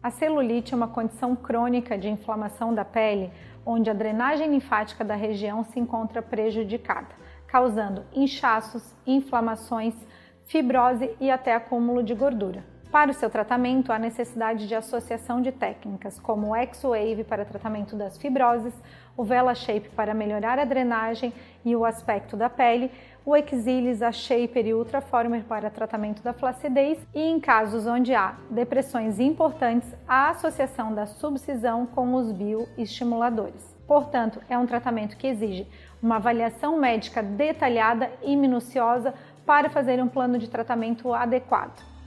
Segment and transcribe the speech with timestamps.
[0.00, 3.32] A celulite é uma condição crônica de inflamação da pele,
[3.66, 7.08] onde a drenagem linfática da região se encontra prejudicada,
[7.48, 9.94] causando inchaços, inflamações,
[10.44, 12.64] fibrose e até acúmulo de gordura.
[12.90, 17.94] Para o seu tratamento, há necessidade de associação de técnicas, como o X-Wave para tratamento
[17.94, 18.72] das fibroses,
[19.14, 21.34] o Vela Shape para melhorar a drenagem
[21.66, 22.90] e o aspecto da pele,
[23.26, 28.36] o Exilis, a Shaper e Ultraformer para tratamento da flacidez e em casos onde há
[28.48, 33.76] depressões importantes, a associação da subcisão com os bioestimuladores.
[33.86, 35.68] Portanto, é um tratamento que exige
[36.02, 39.12] uma avaliação médica detalhada e minuciosa
[39.44, 41.97] para fazer um plano de tratamento adequado.